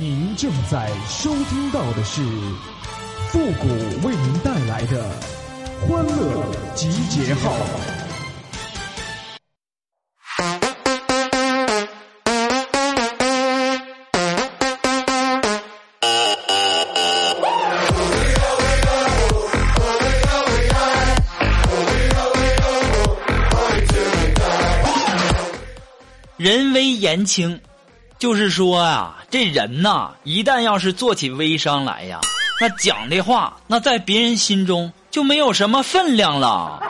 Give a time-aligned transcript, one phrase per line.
[0.00, 2.22] 您正在收听到的是
[3.28, 3.68] 复古
[4.06, 5.04] 为您带来的
[5.80, 7.52] 欢乐集结号。
[26.38, 27.60] 人微言轻，
[28.22, 32.20] 就是说啊，这人呐，一旦要是做起微商来呀，
[32.60, 36.80] 那讲的话，那在别人心中就没有什么分量了。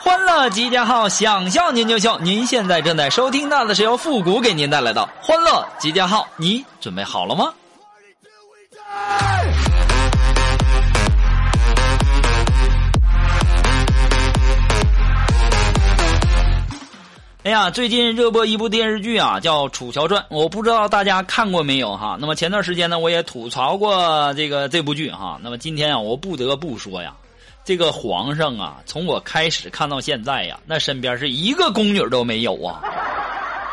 [0.00, 2.18] 欢乐集结号，想笑您就笑。
[2.20, 7.52] 您现在正在收听到的是由复古给您带来的欢乐集结号，你准备好了吗？
[17.48, 22.18] 哎呀，最近热播一部电视剧啊，叫《楚乔传》，我不知道大家看过没有哈。
[22.20, 25.40] 那么前段时间呢，我也吐槽过这个这部剧哈。
[25.42, 27.14] 那么今天啊，我不得不说呀，
[27.64, 32.82] 这个皇上啊，从我开始看到现在呀，那身边是一个宫女都没有啊，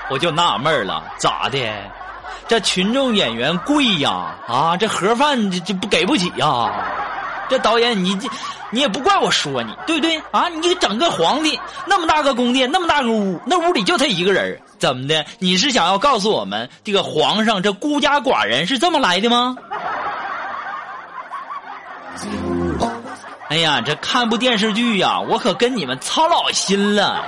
[0.10, 1.60] 我就纳闷了，咋的？
[2.48, 6.72] 这群众演员贵呀啊，这盒饭这这不给不起呀？
[7.50, 8.30] 这导演你这。
[8.76, 10.50] 你也不怪我说你，对不对啊？
[10.50, 15.26] 你整个皇帝那么大个宫殿，那么大个屋，那屋里就他一个人，怎么的？
[15.40, 19.56] 你是想要告诉我们，这个皇上这孤家寡人是这么来的吗？
[23.48, 27.24] 哎呀，这看部电视剧呀，我可跟你们操老心了。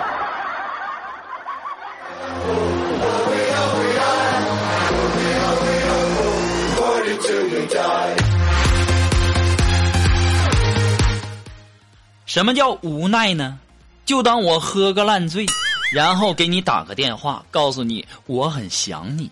[12.38, 13.58] 什么叫无奈呢？
[14.06, 15.44] 就当我喝个烂醉，
[15.92, 19.28] 然后给你打个电话，告诉你我很想你。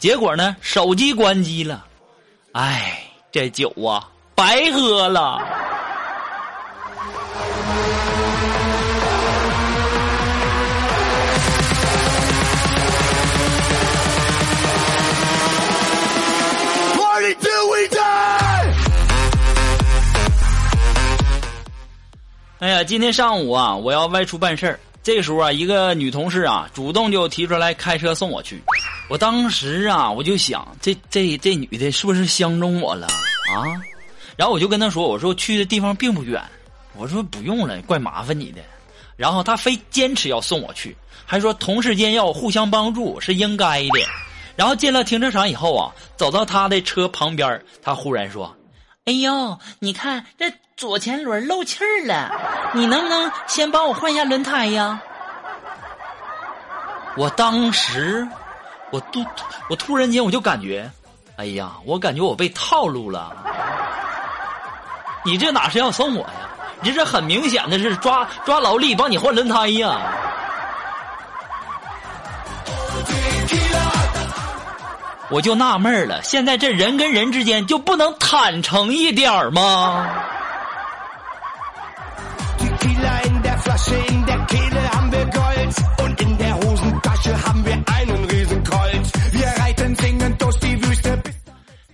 [0.00, 1.86] 结果呢，手机关机了。
[2.50, 3.00] 哎，
[3.30, 5.40] 这酒啊，白喝了。
[22.60, 24.80] 哎呀，今天上午啊，我要外出办事儿。
[25.00, 28.60] 这时候啊，一个女同事啊，主动就提出来开车送我去。
[29.08, 33.06] 我当时啊，我就想，这这这女的是不是相中我了
[33.54, 33.62] 啊？
[34.34, 36.42] 然后我就跟她说：“我说去的地方并不远，
[36.96, 38.60] 我说不用了，怪麻烦你的。”
[39.16, 44.00] 然后她非坚持要送我去，还说同事间要互相帮助是应该的。
[44.56, 48.52] 然后进了停车场以后啊，走到她的车旁边，她忽然说
[49.08, 52.30] ：“哎呦，你看这。”左前轮漏气儿了，
[52.72, 55.02] 你能不能先帮我换一下轮胎呀？
[57.16, 58.24] 我当时，
[58.92, 59.26] 我突
[59.68, 60.88] 我突然间我就感觉，
[61.36, 63.36] 哎呀，我感觉我被套路了。
[65.24, 66.48] 你这哪是要送我呀？
[66.80, 69.98] 你这很明显的是抓抓劳力帮你换轮胎呀。
[75.30, 80.08] 我就纳闷了，现在这人跟人之间就不能坦诚一点吗？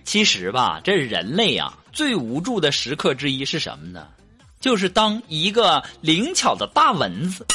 [0.05, 4.07] 其实吧，这人类啊最无助的时刻之一是什么呢？
[4.61, 7.45] 就是当一个灵巧的大蚊子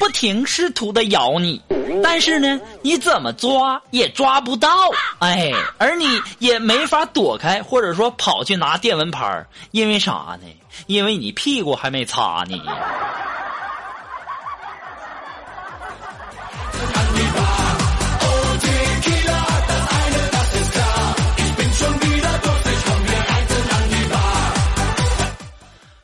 [0.00, 1.60] 不停试图的咬你，
[2.02, 4.68] 但是呢，你怎么抓也抓不到，
[5.18, 6.06] 哎，而你
[6.38, 10.48] 也没法躲开，或者说跑去拿电蚊拍因为啥呢？
[10.86, 12.56] 因为你屁股还没擦呢。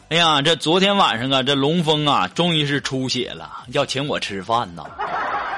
[0.09, 4.85] 哎呀，这昨天晚上啊，这龙峰啊，终于是出血了，要请我吃饭呐，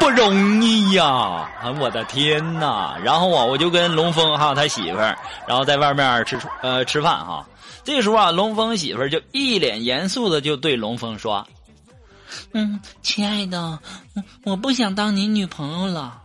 [0.00, 1.50] 不容易呀！
[1.78, 2.96] 我的天呐！
[3.04, 7.46] 然后啊，我就跟龙峰还有他媳妇儿，然后在外面吃呃吃饭哈。
[7.84, 11.46] 这时候啊，龙峰媳妇儿就一脸严肃的就对龙峰说
[12.54, 13.78] ：“嗯，亲爱的，
[14.44, 16.22] 我不想当你女朋友了。”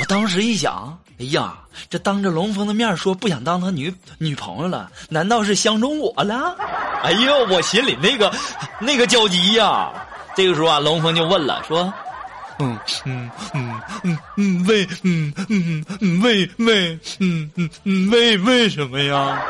[0.00, 0.96] 我当时一想。
[1.20, 1.54] 哎呀，
[1.88, 6.56] 这当着龙峰的面说不想当他女女朋友了，难道是相中我了？
[7.04, 8.32] 哎呦，我心里那个
[8.80, 9.92] 那个焦急呀！
[10.34, 11.92] 这个时候啊，龙峰就问了，说
[12.58, 19.40] ：“嗯嗯嗯嗯嗯，为嗯嗯嗯为为嗯嗯嗯为为什么呀？”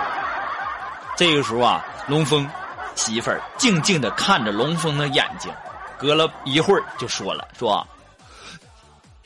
[1.17, 2.47] 这个时候啊，龙峰
[2.95, 5.51] 媳妇儿静静的看着龙峰的眼睛，
[5.97, 7.87] 隔了一会儿就说了：“说，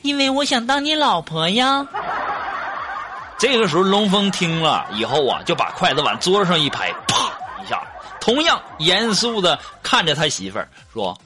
[0.03, 1.85] 因为我想当你老婆呀。”
[3.39, 7.31] 这个时候，龙峰听了以后啊，就把筷子往桌上一拍，啪
[7.63, 7.81] 一下，
[8.19, 11.17] 同样严肃的看着他媳妇儿说：“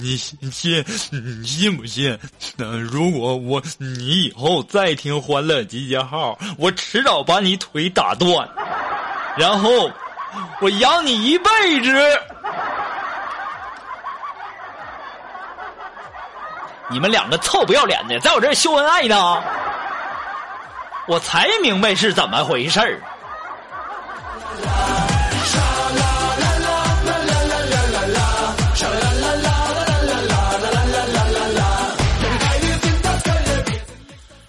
[0.00, 2.18] 你信你信不信？
[2.56, 8.48] 如果我你以后再听《欢乐集结号》，我迟早把你腿打断，
[9.36, 9.90] 然后
[10.62, 11.92] 我养你一辈子。”
[16.90, 19.42] 你们两个臭不要脸的，在我这儿秀恩爱呢！
[21.08, 23.00] 我才明白是怎么回事儿。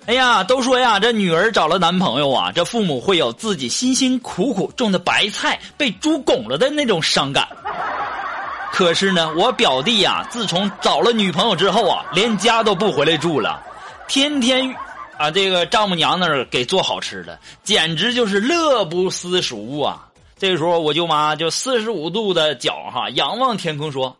[0.06, 7.48] 哎呀，都说呀，这女儿找了男朋友啊，这父母会有自己辛辛苦苦种的白菜被猪拱了的那种伤感。
[8.74, 13.64] 可是呢，我表弟呀，自从找了女朋友之后啊，连家都不回来住了，
[14.10, 14.76] 天天。
[15.20, 20.08] 啊，这个丈母娘那儿给做好吃的，简直就是乐不思蜀啊！
[20.38, 24.16] 这时候，我舅妈就四十五度的脚哈，仰望天空说：“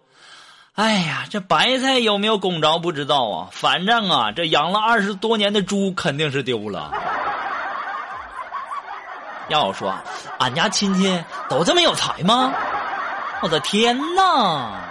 [0.76, 6.92] 哎呀，这白菜有没有拱着不知道啊，反正啊，这养了二十多年的猪肯定是丢了。”
[9.48, 9.98] 要我说，
[10.38, 12.52] 俺家亲戚都这么有才吗？
[13.42, 14.89] 我的天哪！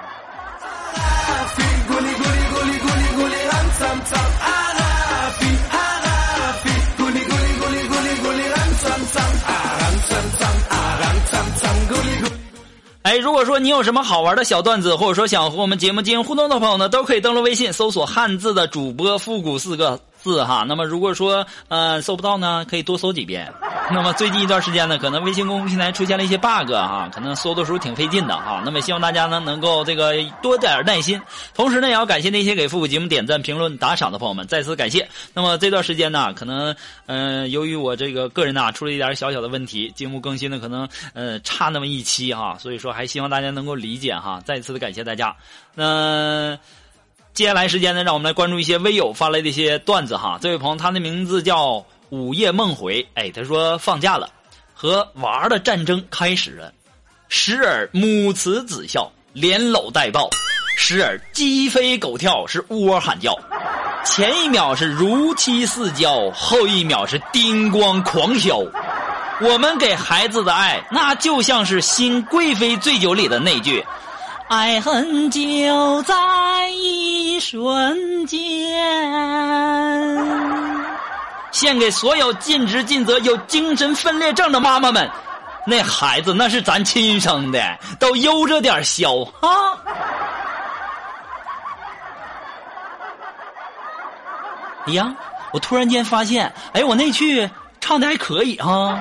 [13.08, 19.98] 哎，如果说你有什么好玩的小段子，或者说想和我们节目进行互动的朋友呢，都可以登录微信搜索“汉字的主播复古”四个。
[20.20, 23.50] 字哈，那么如果说呃搜不到呢，可以多搜几遍。
[23.92, 28.62] 那么最近一段时间呢，可能微信公众平台出现了一些 bug 哈，可能搜的时候挺费劲的哈。
[28.64, 31.20] 那么希望大家呢能够这个多点耐心，
[31.54, 35.08] 同时呢也要感谢那些给复古节目点赞、评论、打赏的朋友们，再次感谢。
[35.32, 36.76] 那么这段时间呢，可能
[37.06, 44.40] 嗯由于我这个个人呢出了一点小小的问题，节目更新呢可能呃差那么一期哈，所以说还希望大家能够理解哈。
[44.44, 45.34] 再次的感谢大家，
[45.74, 46.58] 那。
[47.34, 50.38] 接下来时间呢，让我们来关注一些微友发来的一些段子哈。
[50.40, 54.30] 这位朋友，他的名字叫午夜梦回，哎，他说放假了，
[54.74, 56.72] 和娃的战争开始了，
[57.28, 60.28] 时而母慈子孝，连搂带抱；
[60.76, 63.32] 时而鸡飞狗跳，是窝喊叫；
[64.04, 68.64] 前一秒是如漆似胶，后一秒是叮咣狂敲。
[69.40, 73.84] 我们给孩子的爱，那就像是新贵妃醉酒里的那句。
[74.48, 78.38] 爱恨就在一瞬间，
[81.58, 85.10] 献给所有尽职尽责、有精神分裂症的妈妈们。
[85.66, 87.60] 那孩子那是咱亲生的，
[87.98, 89.76] 都悠着点消哈。
[94.86, 95.12] 哎呀，
[95.52, 97.50] 我突然间发现，哎，我那句
[97.80, 98.96] 唱的还可以哈。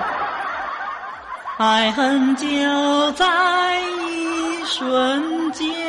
[1.57, 2.47] 爱恨就
[3.11, 5.86] 在一瞬间。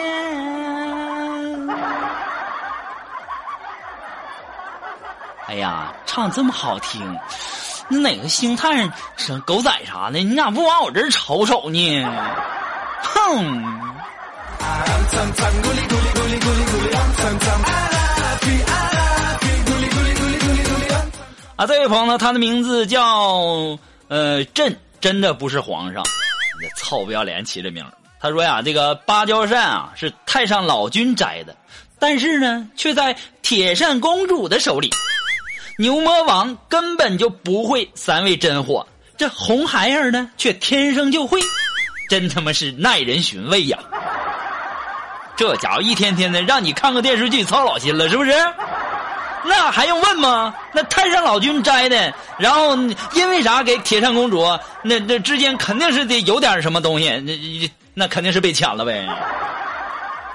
[5.49, 7.19] 哎呀，唱这么好听，
[7.89, 10.19] 那哪个星探是狗仔啥的？
[10.19, 12.05] 你咋不往我这儿瞅瞅呢？
[13.03, 13.65] 哼！
[21.57, 24.79] 啊，这位朋友呢，他的名字叫呃朕。
[25.01, 26.03] 真的不是皇上，
[26.61, 27.87] 你臭不要脸起这名
[28.21, 31.57] 他说呀，这个芭蕉扇啊是太上老君摘的，
[32.01, 34.91] 但是呢却在铁扇公主的手里。
[35.81, 38.85] 牛魔王根本就不会三味真火，
[39.17, 41.41] 这红孩儿呢却天生就会，
[42.11, 43.79] 真他妈是耐人寻味呀！
[45.37, 48.33] 这家伙一天天的让你看个电视剧操老心了，是不是？
[49.45, 50.53] 那还用问吗？
[50.73, 52.77] 那太上老君摘的，然后
[53.15, 54.45] 因为啥给铁扇公主？
[54.83, 59.07] 那那之间肯定是得有点什么东西，那那肯定是被抢了呗。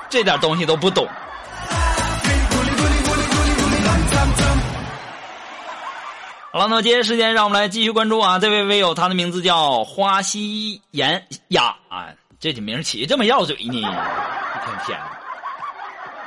[0.10, 1.06] 这点东西都不懂。
[6.54, 13.92] 好了，那么接下来时间，让我们来继续关注啊，这位微友，他的名字叫花溪岩呀，啊，这名起这么绕嘴呢，一天
[14.86, 15.06] 天的。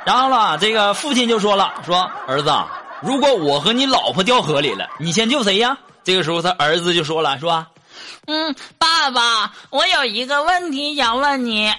[0.03, 2.53] 然后了，这个父亲就说了：“说儿子，
[3.01, 7.65] 如果我和你老婆掉河里了，你先救谁呀？”这个时候，他儿子就说了：“说，
[8.25, 11.71] 嗯，爸爸，我有一个问题想问你，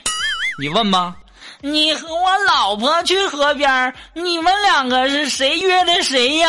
[0.58, 1.14] 你问吧。
[1.60, 6.48] 你和我老婆去河边，你们两个是谁约的谁呀？”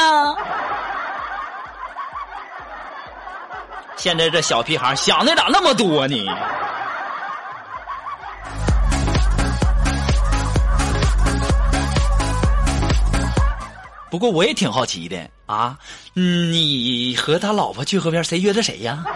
[3.99, 6.15] 现在这小屁孩想的咋那么多呢？
[14.09, 15.77] 不过我也挺好奇的，啊，
[16.13, 19.03] 你和他老婆去河边，谁约的谁呀？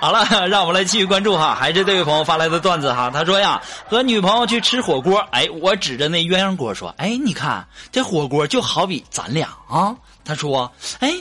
[0.00, 3.10] 好了，让我们来继续关注哈，还是这位朋友发来的段子哈。
[3.10, 9.96] 他说呀，和女朋友去吃火锅，哎，我指着那鸳鸯锅说，哎，你看这火锅就好比咱俩啊。
[10.24, 10.70] 他说，
[11.00, 11.12] 哎，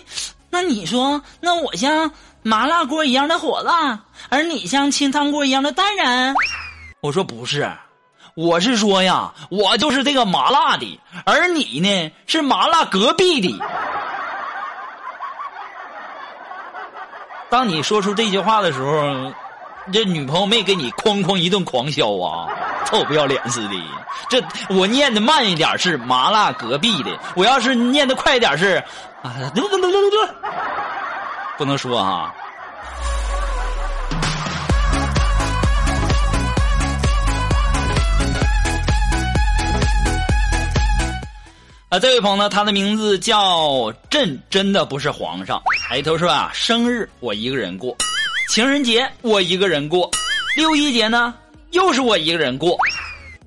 [0.49, 6.33] 那你说，那我像麻辣锅一样的火辣，而你像清汤锅一样的淡然。
[7.01, 7.71] 我说不是，
[8.35, 13.59] 我是说呀，我就是这个麻辣的，而你呢是麻辣隔壁的。
[17.49, 19.33] 当你说出这句话的时候，
[19.91, 22.47] 这女朋友没给你哐哐一顿狂削啊，
[22.85, 23.75] 臭不要脸似的。
[24.29, 28.83] 这我念的慢一点是麻辣隔壁的，我要是念的快一点是
[29.23, 29.33] 啊，
[31.57, 32.33] 不能说哈。
[41.89, 45.59] 啊，这位朋友呢，他的名字叫朕，真的不是皇上。
[45.87, 47.97] 抬头说啊，生日我一个人过，
[48.49, 50.09] 情人节我一个人过，
[50.55, 51.35] 六一节呢
[51.69, 52.75] 又是我一个人过。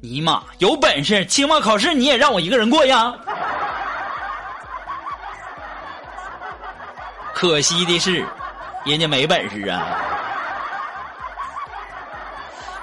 [0.00, 3.12] 尼玛，有本事期末考试你也让我一个人过呀！
[7.34, 8.24] 可惜的是，
[8.84, 9.84] 人家没本事啊。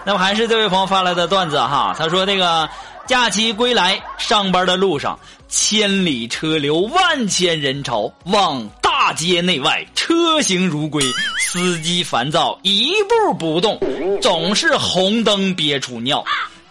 [0.04, 2.70] 那么还是这位朋友发来的段子哈，他说这个。
[3.08, 8.70] 假期归来，上班的路上，千里车流，万千人潮，望
[9.10, 11.04] 大街内外车行如归，
[11.40, 13.80] 司机烦躁，一步不动，
[14.22, 16.24] 总是红灯憋出尿。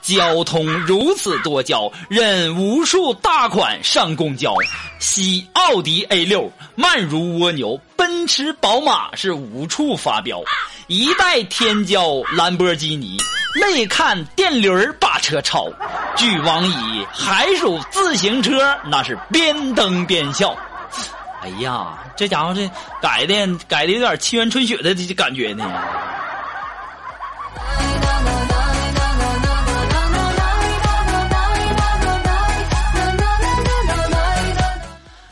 [0.03, 4.55] 交通如此多娇，任无数大款上公交。
[5.01, 10.41] 西奥迪 A 六慢如蜗牛，奔驰宝马是无处发飙。
[10.87, 13.17] 一代天骄兰博基尼，
[13.61, 15.67] 内看电驴把车超。
[16.17, 20.57] 据网乙，还属自行车，那是边蹬边笑。
[21.41, 22.69] 哎呀，这家伙这
[23.01, 23.35] 改的
[23.69, 25.65] 改的有点七元春雪的感觉呢。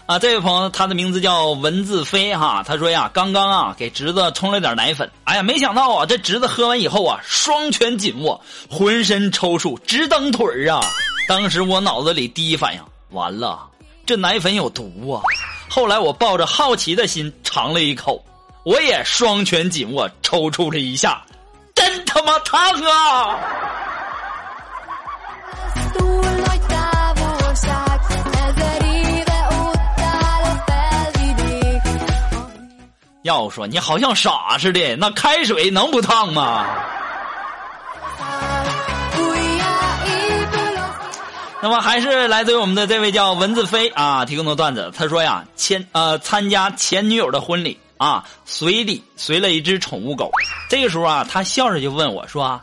[0.06, 2.62] 啊，这位朋友，他的名字叫文字飞哈。
[2.64, 10.80] 他说呀，刚刚啊给侄子冲了点奶粉，哎呀，没想到啊这侄子喝完以后啊双拳紧握，浑身抽搐，直蹬腿儿啊。
[11.28, 13.66] 当时我脑子里第一反应，完了，
[14.06, 15.20] 这奶粉有毒啊。
[15.76, 18.24] 后来我抱着好奇的心尝了一口，
[18.64, 21.22] 我也双拳紧握，抽搐了一下，
[21.74, 23.38] 真他妈烫啊！
[33.20, 36.64] 要说你好像傻似的，那开水能不烫吗？
[41.66, 44.92] 那么还是来自于我们的这位叫文字飞啊提供的段子。
[44.96, 50.30] 他说呀，前呃参加前女友的婚礼啊，随礼随了一只宠物狗。
[50.70, 52.60] 这个时候啊，他笑着就问我说：“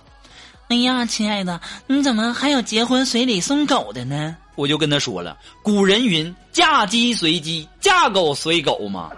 [0.71, 9.09] 哎呀，亲爱的，你怎么还有结婚随礼送狗的呢？”我就跟他说了，古人云：“嫁鸡随鸡，嫁狗随狗嘛。”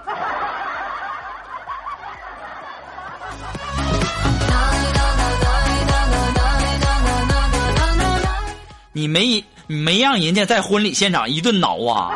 [8.92, 12.12] 你没没让人家在婚礼现场一顿挠啊？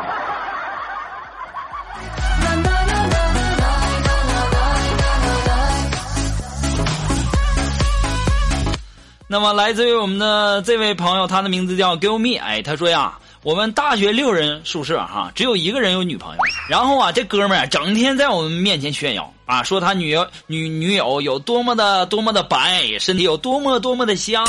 [9.26, 13.16] 那么，来自于我们的这位朋友，他的名字叫 Give Me，哎，他说呀。
[13.42, 16.38] 我们大学六人宿舍哈，只有一个人有女朋友。
[16.68, 24.44] 然后啊，这哥们儿整天在我们面前炫耀啊，说他女友女女友有多么的多么的白，身体有多么多么的香，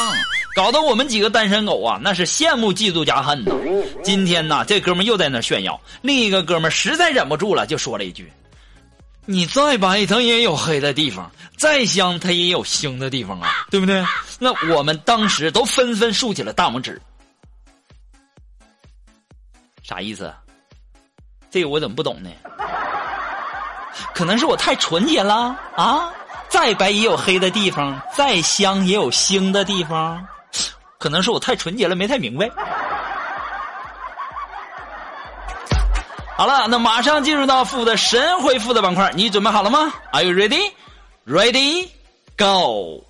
[0.54, 3.54] 搞得我们几个单身狗啊，那是羡慕嫉妒加恨呐。
[4.04, 8.30] 今天呢，这哥们儿又在那炫耀，另一个哥们儿实在忍不住了，就说了一句
[9.26, 14.04] ：“你再白，他也有黑的地方；再香，他也有腥的地方啊，对不对？”
[14.38, 17.02] 那我们当时都纷纷竖起了大拇指。
[19.82, 20.34] 啥意思？
[21.50, 22.30] 这个我怎么不懂呢？
[24.14, 26.12] 可能是我太纯洁了啊！
[26.48, 30.26] 再白也有黑的地方，再香也有腥的地方。
[30.98, 32.50] 可能是我太纯洁了，没太明白。
[36.38, 40.72] 好了，那马上进入到负的神回复的板块，你准备好了吗？Are you ready?
[41.26, 41.90] Ready?
[42.38, 43.04] Go!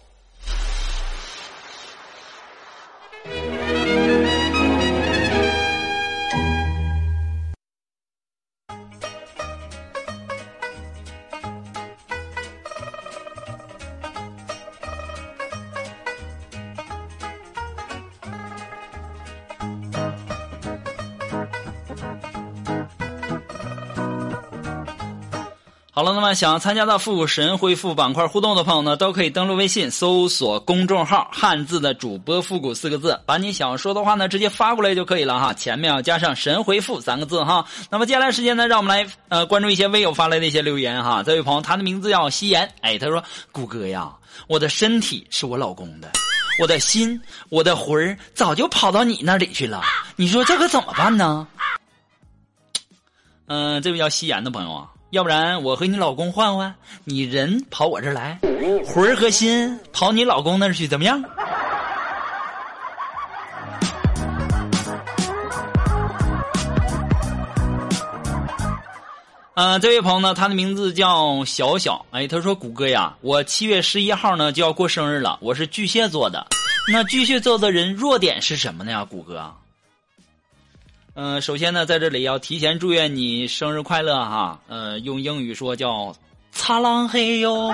[26.32, 37.66] 好了，那么想参加到复古神回复板块互动的朋友呢，都可以登录微信搜索公众号“汉字的主播复古”四个字，把你想说的话呢直接发过来就可以了哈， 前面要加上“神回复”三个字哈。
[37.90, 41.22] 那么接下来时间呢，让我们来呃关注一些微友发来的一些留言哈。
[41.22, 43.22] 这位朋友他的名字叫夕颜，哎，他说
[43.52, 44.10] ：“谷哥呀，
[44.48, 46.10] 我的身体是我老公的，
[46.62, 47.20] 我的心、
[47.50, 49.82] 我的魂儿早就跑到你那里去了，
[50.16, 51.46] 你说这可怎么办呢？”
[53.48, 54.88] 嗯，这位叫夕颜的朋友啊。
[55.12, 58.40] 要不然我和你老公换换，你人跑我这儿来，
[58.86, 61.22] 魂儿和心跑你老公那儿去，怎么样？
[69.56, 76.48] 嗯， 这位朋友呢，他的名字叫小小，哎，他说：“谷歌呀，我七月十一号呢就要过生日了，我是巨蟹座的，
[76.90, 78.92] 那巨蟹座的人弱点是什么呢？
[78.92, 79.54] 呀，谷歌。”
[81.14, 84.62] 嗯，首先呢，在这里要提前祝愿你生日快乐哈。
[84.70, 86.16] 呃，用英语说叫
[86.54, 87.68] “擦浪嘿哟”，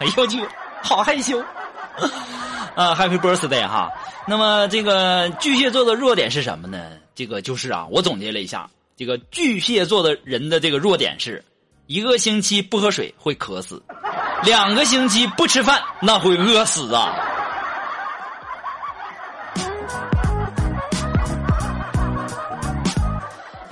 [0.00, 0.42] 哎呦去，
[0.82, 1.38] 好害羞。
[2.74, 3.90] 啊，Happy Birthday 哈。
[4.26, 6.92] 那么这个巨蟹座的弱点是什么呢？
[7.14, 11.44] 这个就是啊，我总结了一下，这个巨蟹座的人的这个弱点是，
[11.86, 13.82] 一个星期不喝水会渴死，
[14.42, 17.14] 两个星期不吃饭那会饿死啊。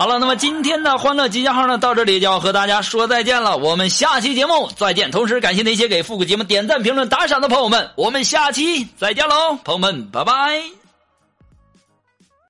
[0.02, 3.56] 好了，那么今天的欢乐集结号呢，到这里就要和大家说再见了。
[3.56, 5.12] 我们下期节目再见。
[5.12, 7.88] 同时感谢那些给复古节目点赞、评论、打赏的朋友们。
[7.94, 10.81] 我们下期再见喽，朋友们，拜拜。